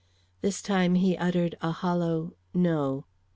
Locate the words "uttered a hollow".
1.15-2.33